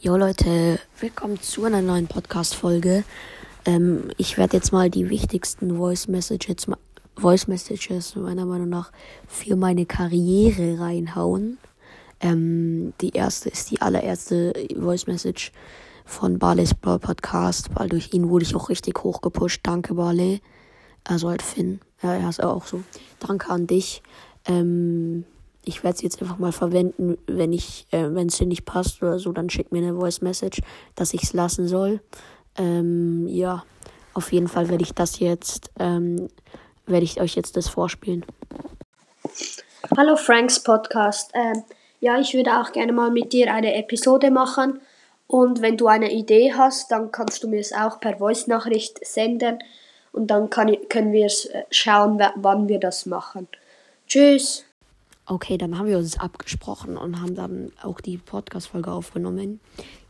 Jo 0.00 0.16
Leute, 0.16 0.78
willkommen 1.00 1.42
zu 1.42 1.64
einer 1.64 1.82
neuen 1.82 2.06
Podcast-Folge. 2.06 3.02
Ähm, 3.64 4.12
ich 4.16 4.38
werde 4.38 4.56
jetzt 4.56 4.72
mal 4.72 4.90
die 4.90 5.10
wichtigsten 5.10 5.76
Voice 5.76 6.06
Messages, 6.06 6.68
Voice 7.16 7.48
Messages 7.48 8.14
meiner 8.14 8.46
Meinung 8.46 8.68
nach 8.68 8.92
für 9.26 9.56
meine 9.56 9.86
Karriere 9.86 10.78
reinhauen. 10.78 11.58
Ähm, 12.20 12.92
die 13.00 13.10
erste 13.10 13.48
ist 13.48 13.72
die 13.72 13.82
allererste 13.82 14.52
Voice 14.76 15.08
Message 15.08 15.50
von 16.04 16.38
Barley's 16.38 16.74
Brawl 16.74 17.00
Podcast, 17.00 17.70
weil 17.74 17.88
durch 17.88 18.14
ihn 18.14 18.28
wurde 18.28 18.44
ich 18.44 18.54
auch 18.54 18.68
richtig 18.68 19.02
hoch 19.02 19.20
gepusht. 19.20 19.62
Danke 19.64 19.94
Barley. 19.94 20.40
Also 21.02 21.28
halt 21.28 21.42
Finn. 21.42 21.80
Ja, 22.04 22.14
er 22.14 22.28
ist 22.28 22.40
auch 22.40 22.66
so. 22.66 22.84
Danke 23.18 23.50
an 23.50 23.66
dich. 23.66 24.04
Ähm, 24.46 25.24
ich 25.68 25.84
werde 25.84 25.96
es 25.96 26.02
jetzt 26.02 26.22
einfach 26.22 26.38
mal 26.38 26.50
verwenden, 26.50 27.18
wenn 27.26 27.52
ich, 27.52 27.86
äh, 27.90 28.14
wenn 28.14 28.28
es 28.28 28.38
dir 28.38 28.46
nicht 28.46 28.64
passt 28.64 29.02
oder 29.02 29.18
so, 29.18 29.32
dann 29.32 29.50
schick 29.50 29.70
mir 29.70 29.82
eine 29.82 29.94
Voice 29.94 30.22
Message, 30.22 30.62
dass 30.94 31.12
ich 31.12 31.24
es 31.24 31.34
lassen 31.34 31.68
soll. 31.68 32.00
Ähm, 32.56 33.28
ja, 33.28 33.64
auf 34.14 34.32
jeden 34.32 34.48
Fall 34.48 34.70
werde 34.70 34.82
ich 34.82 34.94
das 34.94 35.18
jetzt, 35.18 35.70
ähm, 35.78 36.28
werde 36.86 37.04
ich 37.04 37.20
euch 37.20 37.36
jetzt 37.36 37.56
das 37.58 37.68
vorspielen. 37.68 38.24
Hallo 39.94 40.16
Franks 40.16 40.58
Podcast. 40.58 41.32
Ähm, 41.34 41.62
ja, 42.00 42.18
ich 42.18 42.32
würde 42.32 42.58
auch 42.58 42.72
gerne 42.72 42.92
mal 42.92 43.10
mit 43.10 43.34
dir 43.34 43.52
eine 43.52 43.74
Episode 43.74 44.30
machen. 44.30 44.80
Und 45.26 45.60
wenn 45.60 45.76
du 45.76 45.86
eine 45.86 46.10
Idee 46.10 46.54
hast, 46.54 46.90
dann 46.90 47.12
kannst 47.12 47.42
du 47.42 47.48
mir 47.48 47.60
es 47.60 47.74
auch 47.74 48.00
per 48.00 48.16
Voice-Nachricht 48.16 49.06
senden. 49.06 49.58
Und 50.12 50.28
dann 50.28 50.48
kann, 50.48 50.74
können 50.88 51.12
wir 51.12 51.26
äh, 51.26 51.64
schauen, 51.70 52.18
wann 52.36 52.68
wir 52.68 52.80
das 52.80 53.04
machen. 53.04 53.48
Tschüss. 54.06 54.64
Okay, 55.30 55.58
dann 55.58 55.78
haben 55.78 55.88
wir 55.88 55.98
uns 55.98 56.18
abgesprochen 56.18 56.96
und 56.96 57.20
haben 57.20 57.34
dann 57.34 57.70
auch 57.82 58.00
die 58.00 58.16
Podcast-Folge 58.16 58.90
aufgenommen. 58.90 59.60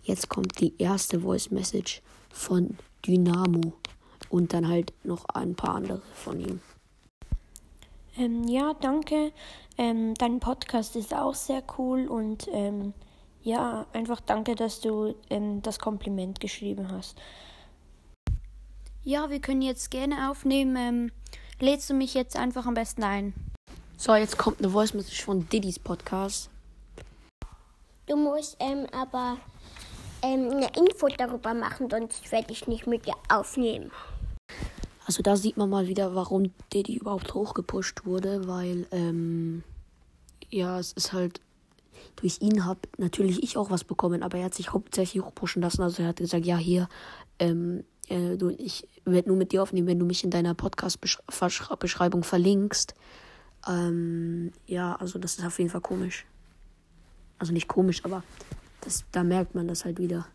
Jetzt 0.05 0.29
kommt 0.29 0.61
die 0.61 0.75
erste 0.79 1.23
Voice 1.23 1.51
Message 1.51 2.03
von 2.31 2.79
Dynamo 3.05 3.73
und 4.31 4.53
dann 4.53 4.69
halt 4.69 4.93
noch 5.03 5.25
ein 5.31 5.57
paar 5.57 5.75
andere 5.75 6.03
von 6.15 6.39
ihm. 6.39 6.61
Ähm, 8.17 8.45
ja, 8.47 8.75
danke. 8.81 9.33
Ähm, 9.77 10.15
dein 10.15 10.39
Podcast 10.39 10.95
ist 10.95 11.13
auch 11.13 11.35
sehr 11.35 11.65
cool 11.79 12.07
und 12.07 12.47
ähm, 12.53 12.95
ja, 13.43 13.87
einfach 13.93 14.21
danke, 14.21 14.55
dass 14.55 14.81
du 14.81 15.17
ähm, 15.31 15.63
das 15.63 15.81
Kompliment 15.81 16.39
geschrieben 16.39 16.93
hast. 16.93 17.19
Ja, 19.03 19.31
wir 19.31 19.41
können 19.41 19.63
jetzt 19.63 19.91
gerne 19.91 20.31
aufnehmen. 20.31 20.77
Ähm, 20.77 21.13
lädst 21.59 21.91
du 21.91 21.95
mich 21.95 22.15
jetzt 22.15 22.37
einfach 22.37 22.67
am 22.67 22.75
besten 22.75 23.03
ein? 23.03 23.48
So, 24.01 24.15
jetzt 24.15 24.39
kommt 24.39 24.61
eine 24.61 24.71
Voice 24.71 24.95
Message 24.95 25.25
von 25.25 25.49
Diddy's 25.49 25.81
Podcast. 25.81 26.51
Du 28.07 28.15
musst 28.15 28.57
ähm, 28.61 28.87
aber 28.93 29.39
ähm, 30.23 30.51
eine 30.53 30.71
Info 30.77 31.09
darüber 31.09 31.53
machen, 31.53 31.91
sonst 31.91 32.31
werde 32.31 32.53
ich 32.53 32.69
nicht 32.69 32.87
mit 32.87 33.07
dir 33.07 33.17
aufnehmen. 33.29 33.91
Also 35.05 35.21
da 35.25 35.35
sieht 35.35 35.57
man 35.57 35.69
mal 35.69 35.89
wieder, 35.89 36.15
warum 36.15 36.53
Diddy 36.73 36.95
überhaupt 36.95 37.35
hochgepusht 37.35 38.07
wurde, 38.07 38.47
weil 38.47 38.87
ähm, 38.93 39.65
ja, 40.49 40.79
es 40.79 40.93
ist 40.93 41.13
halt 41.13 41.41
durch 42.15 42.41
ihn 42.41 42.65
habe 42.65 42.79
natürlich 42.99 43.43
ich 43.43 43.57
auch 43.57 43.73
was 43.73 43.83
bekommen, 43.83 44.23
aber 44.23 44.39
er 44.39 44.45
hat 44.45 44.55
sich 44.55 44.73
hauptsächlich 44.73 45.25
hochpushen 45.25 45.61
lassen. 45.61 45.83
Also 45.83 46.05
er 46.05 46.11
hat 46.11 46.19
gesagt, 46.19 46.47
ja 46.47 46.57
hier, 46.57 46.89
ähm, 47.41 47.83
äh, 48.09 48.37
du, 48.37 48.51
ich 48.51 48.87
werde 49.05 49.29
nur 49.29 49.37
mit 49.37 49.51
dir 49.51 49.61
aufnehmen, 49.61 49.89
wenn 49.89 49.99
du 49.99 50.07
mich 50.07 50.23
in 50.23 50.31
deiner 50.31 50.55
Podcast-Beschreibung 50.55 52.23
verlinkst. 52.23 52.95
Ähm, 53.67 54.53
ja, 54.67 54.95
also 54.97 55.19
das 55.19 55.39
ist 55.39 55.45
auf 55.45 55.59
jeden 55.59 55.71
Fall 55.71 55.81
komisch. 55.81 56.27
Also 57.39 57.53
nicht 57.53 57.69
komisch, 57.69 58.05
aber 58.05 58.23
das, 58.81 59.05
da 59.13 59.25
merkt 59.25 59.55
man 59.55 59.69
das 59.69 59.85
halt 59.85 59.99
wieder. 59.99 60.27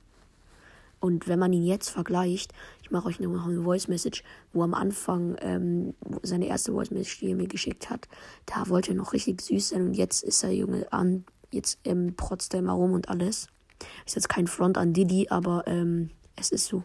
Und 1.00 1.28
wenn 1.28 1.38
man 1.38 1.52
ihn 1.52 1.66
jetzt 1.66 1.90
vergleicht, 1.90 2.54
ich 2.82 2.90
mache 2.90 3.10
euch 3.10 3.20
noch 3.20 3.46
eine 3.46 3.62
Voice 3.62 3.90
Message, 3.90 4.24
wo 4.54 4.64
am 4.64 4.74
Anfang 4.74 5.36
ähm, 5.42 5.94
seine 6.22 6.48
erste 6.48 6.72
Voice 6.72 6.92
Message, 6.92 7.20
die 7.20 7.32
er 7.32 7.36
mir 7.36 7.48
geschickt 7.48 7.90
hat, 7.90 8.08
da 8.46 8.70
wollte 8.70 8.92
er 8.92 8.96
noch 8.96 9.12
richtig 9.12 9.42
süß 9.42 9.70
sein 9.70 9.88
und 9.88 9.96
jetzt 9.96 10.24
ist 10.24 10.44
er 10.44 10.52
Junge 10.52 10.92
an, 10.94 11.26
jetzt 11.52 11.80
ähm, 11.84 12.16
protzt 12.16 12.54
er 12.54 12.60
immer 12.60 12.72
rum 12.72 12.94
und 12.94 13.10
alles. 13.10 13.48
Ist 14.06 14.16
jetzt 14.16 14.30
kein 14.30 14.48
Front 14.48 14.78
an 14.78 14.94
Didi, 14.94 15.28
aber 15.30 15.68
ähm, 15.68 16.10
es 16.38 16.52
ist 16.52 16.68
so. 16.68 16.84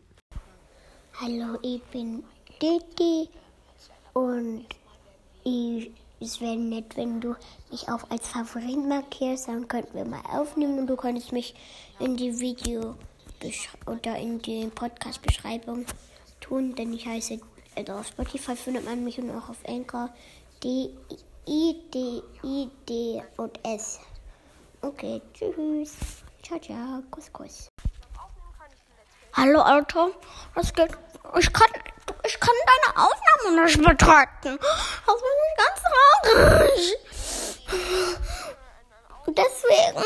Hallo, 1.20 1.56
ich 1.62 1.82
bin 1.84 2.24
Didi 2.60 3.28
und 4.14 4.66
ich 5.44 5.92
es 6.20 6.40
wäre 6.40 6.56
nett, 6.56 6.96
wenn 6.96 7.20
du 7.20 7.34
mich 7.70 7.88
auch 7.88 8.10
als 8.10 8.28
Favorit 8.28 8.78
markierst. 8.86 9.48
Dann 9.48 9.68
könnten 9.68 9.96
wir 9.96 10.04
mal 10.04 10.22
aufnehmen 10.30 10.78
und 10.78 10.86
du 10.86 10.96
könntest 10.96 11.32
mich 11.32 11.54
in 11.98 12.16
die 12.16 12.38
Video 12.40 12.96
oder 13.86 14.16
in 14.16 14.42
die 14.42 14.66
Podcast-Beschreibung 14.66 15.86
tun, 16.40 16.74
denn 16.74 16.92
ich 16.92 17.06
heiße, 17.06 17.38
also 17.76 17.92
auf 17.92 18.08
Spotify 18.08 18.56
findet 18.56 18.84
man 18.84 19.04
mich 19.04 19.18
und 19.18 19.30
auch 19.30 19.48
auf 19.48 19.58
Anchor 19.68 20.10
D 20.64 20.90
I 21.46 21.76
D 21.94 22.22
I 22.42 22.68
D 22.88 23.22
und 23.36 23.64
S. 23.64 24.00
Okay, 24.82 25.22
tschüss. 25.34 25.96
Ciao, 26.42 26.58
ciao. 26.58 27.02
Kuss, 27.10 27.32
kuss. 27.32 27.68
Hallo, 29.34 29.60
Alter. 29.60 30.10
Was 30.54 30.72
geht? 30.72 30.90
Ich 31.38 31.52
kann, 31.52 31.68
ich 32.24 32.40
kann 32.40 32.54
deine 32.66 33.06
Aufnahme 33.06 33.64
nicht 33.64 33.82
betrachten. 33.82 34.58
Das 35.08 35.16
bin 35.22 35.36
ich 35.48 35.56
ganz 35.56 35.78
traurig. 35.88 36.84
Und 39.26 39.38
deswegen 39.38 40.04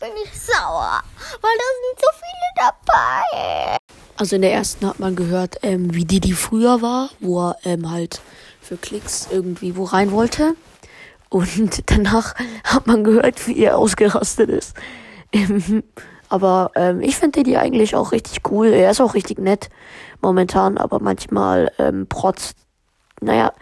bin 0.00 0.10
ich 0.24 0.40
sauer, 0.40 1.02
weil 1.42 1.56
da 1.58 1.64
sind 1.76 2.00
so 2.00 2.08
viele 2.16 2.48
dabei. 2.56 3.76
Also 4.16 4.36
in 4.36 4.42
der 4.42 4.54
ersten 4.54 4.86
hat 4.86 5.00
man 5.00 5.16
gehört, 5.16 5.56
ähm, 5.62 5.94
wie 5.94 6.06
Didi 6.06 6.32
früher 6.32 6.80
war, 6.80 7.10
wo 7.20 7.40
er 7.40 7.56
ähm, 7.64 7.90
halt 7.90 8.22
für 8.62 8.78
Klicks 8.78 9.28
irgendwie 9.30 9.76
wo 9.76 9.84
rein 9.84 10.12
wollte. 10.12 10.54
Und 11.28 11.82
danach 11.90 12.34
hat 12.64 12.86
man 12.86 13.04
gehört, 13.04 13.46
wie 13.46 13.58
er 13.58 13.76
ausgerastet 13.76 14.48
ist. 14.48 14.74
Ähm, 15.32 15.82
aber 16.30 16.70
ähm, 16.74 17.02
ich 17.02 17.16
finde 17.16 17.42
Didi 17.42 17.56
eigentlich 17.58 17.94
auch 17.94 18.12
richtig 18.12 18.50
cool. 18.50 18.68
Er 18.68 18.92
ist 18.92 19.00
auch 19.02 19.12
richtig 19.12 19.38
nett 19.38 19.68
momentan, 20.22 20.78
aber 20.78 21.00
manchmal 21.00 21.70
ähm, 21.78 22.06
protzt. 22.06 22.56
Naja, 23.20 23.52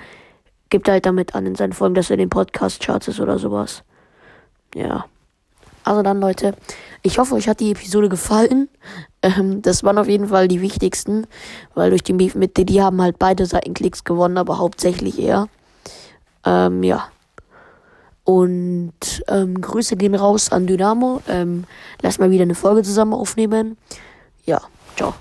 gibt 0.71 0.89
halt 0.89 1.07
damit 1.07 1.35
an 1.35 1.47
in 1.47 1.55
seinen 1.55 1.73
Folgen, 1.73 1.95
dass 1.95 2.11
er 2.11 2.17
den 2.17 2.31
Podcast-Charts 2.31 3.09
ist 3.09 3.21
oder 3.21 3.39
sowas. 3.39 3.83
Ja. 4.75 5.07
Also 5.85 6.03
dann, 6.03 6.21
Leute, 6.21 6.55
ich 7.03 7.19
hoffe, 7.19 7.35
euch 7.35 7.49
hat 7.49 7.61
die 7.61 7.73
Episode 7.73 8.09
gefallen. 8.09 8.69
Ähm, 9.21 9.63
das 9.63 9.83
waren 9.83 9.99
auf 9.99 10.07
jeden 10.07 10.29
Fall 10.29 10.47
die 10.47 10.63
wichtigsten, 10.63 11.27
weil 11.75 11.91
durch 11.91 12.05
den 12.05 12.19
Beef 12.19 12.37
mit 12.37 12.57
Didi 12.57 12.75
haben 12.75 13.03
halt 13.03 13.19
beide 13.19 13.47
Seiten 13.47 13.75
Klicks 13.75 14.05
gewonnen, 14.05 14.39
aber 14.39 14.59
hauptsächlich 14.59 15.19
er. 15.19 15.49
Ähm, 16.47 16.85
ja. 16.85 17.09
Und 18.23 18.93
ähm, 19.27 19.61
Grüße 19.61 19.97
gehen 19.97 20.15
raus 20.15 20.53
an 20.53 20.69
Dynamo. 20.69 21.21
Ähm, 21.27 21.65
lass 22.01 22.21
mal 22.21 22.31
wieder 22.31 22.45
eine 22.45 22.55
Folge 22.55 22.85
zusammen 22.85 23.13
aufnehmen. 23.13 23.77
Ja, 24.45 24.61
ciao. 24.95 25.15